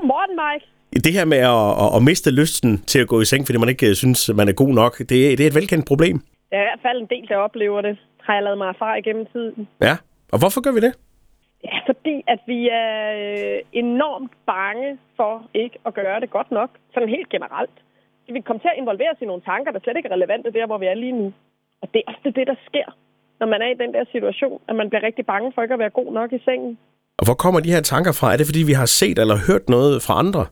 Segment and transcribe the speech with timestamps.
[0.00, 0.66] Godmorgen, Mike.
[1.06, 3.72] Det her med at, at, at miste lysten til at gå i seng, fordi man
[3.74, 6.16] ikke øh, synes, man er god nok, det, det er et velkendt problem.
[6.50, 7.94] Der er i hvert fald en del, der oplever det.
[8.26, 9.68] Har jeg lavet mig erfare igennem tiden.
[9.86, 9.94] Ja,
[10.32, 10.92] og hvorfor gør vi det?
[11.68, 16.70] Ja, fordi at vi er øh, enormt bange for ikke at gøre det godt nok.
[16.94, 17.76] Sådan helt generelt.
[18.36, 20.66] Vi kommer til at involvere os i nogle tanker, der slet ikke er relevante der,
[20.66, 21.32] hvor vi er lige nu.
[21.82, 22.88] Og det er ofte det, der sker,
[23.40, 25.84] når man er i den der situation, at man bliver rigtig bange for ikke at
[25.84, 26.78] være god nok i sengen.
[27.20, 28.26] Og hvor kommer de her tanker fra?
[28.32, 30.42] Er det, fordi vi har set eller hørt noget fra andre?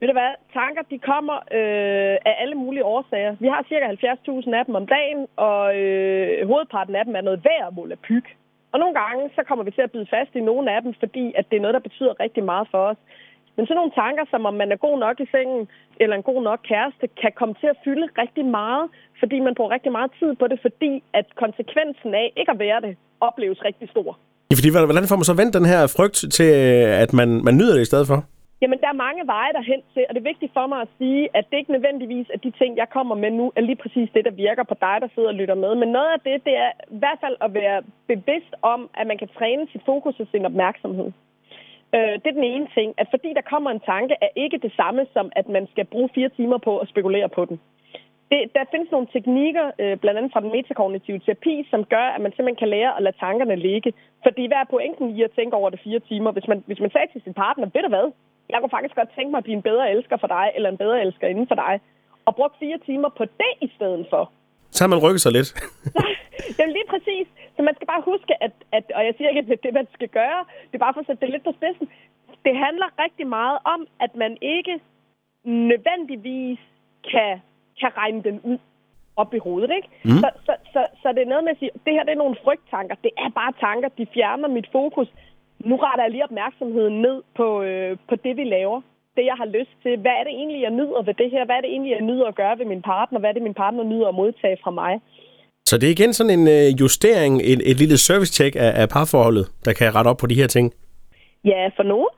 [0.00, 0.32] Ved du hvad?
[0.60, 3.32] Tanker, de kommer øh, af alle mulige årsager.
[3.44, 7.40] Vi har cirka 70.000 af dem om dagen, og øh, hovedparten af dem er noget
[7.48, 8.26] værd at pyg.
[8.72, 11.24] Og nogle gange, så kommer vi til at bide fast i nogle af dem, fordi
[11.38, 13.00] at det er noget, der betyder rigtig meget for os.
[13.56, 15.68] Men sådan nogle tanker, som om man er god nok i sengen,
[16.00, 18.86] eller en god nok kæreste, kan komme til at fylde rigtig meget,
[19.20, 22.80] fordi man bruger rigtig meget tid på det, fordi at konsekvensen af ikke at være
[22.80, 24.18] det, opleves rigtig stor.
[24.48, 27.54] Ja, fordi hvordan får man så vendt den her frygt til, øh, at man, man
[27.56, 28.18] nyder det i stedet for?
[28.62, 31.22] Jamen, der er mange veje derhen til, og det er vigtigt for mig at sige,
[31.38, 34.24] at det ikke nødvendigvis er de ting, jeg kommer med nu, er lige præcis det,
[34.28, 35.72] der virker på dig, der sidder og lytter med.
[35.82, 37.78] Men noget af det, det er i hvert fald at være
[38.12, 41.08] bevidst om, at man kan træne sit fokus og sin opmærksomhed.
[41.96, 44.72] Øh, det er den ene ting, at fordi der kommer en tanke, er ikke det
[44.80, 47.56] samme som, at man skal bruge fire timer på at spekulere på den.
[48.30, 52.20] Det, der findes nogle teknikker, øh, blandt andet fra den metakognitive terapi, som gør, at
[52.20, 53.92] man simpelthen kan lære at lade tankerne ligge.
[54.26, 56.30] Fordi hvad er pointen i at tænke over det fire timer?
[56.32, 58.06] Hvis man, hvis man sagde til sin partner, ved du hvad,
[58.50, 60.82] jeg kunne faktisk godt tænke mig at blive en bedre elsker for dig, eller en
[60.84, 61.80] bedre elsker inden for dig,
[62.26, 64.22] og bruge fire timer på det i stedet for.
[64.70, 65.50] Så har man rykket sig lidt.
[66.66, 67.26] er lige præcis.
[67.56, 69.74] Så man skal bare huske, at, at og jeg siger ikke, at det er det,
[69.80, 71.86] man skal gøre, det er bare for at sætte det lidt på spidsen.
[72.46, 74.74] Det handler rigtig meget om, at man ikke
[75.44, 76.60] nødvendigvis
[77.12, 77.32] kan,
[77.80, 78.58] kan regne den ud
[79.16, 79.88] op i hovedet, ikke?
[80.04, 80.18] Mm.
[80.22, 82.36] Så, så, så, så det er noget med at sige, det her det er nogle
[82.44, 82.94] frygttanker.
[83.06, 85.08] Det er bare tanker, de fjerner mit fokus
[85.70, 88.80] nu retter jeg lige opmærksomheden ned på, øh, på det, vi laver.
[89.16, 89.92] Det, jeg har lyst til.
[90.04, 91.44] Hvad er det egentlig, jeg nyder ved det her?
[91.44, 93.18] Hvad er det egentlig, jeg nyder at gøre ved min partner?
[93.18, 94.92] Hvad er det, min partner nyder at modtage fra mig?
[95.68, 99.46] Så det er igen sådan en øh, justering, et, et lille service-check af, af parforholdet,
[99.64, 100.66] der kan rette op på de her ting?
[101.44, 102.12] Ja, for nogen.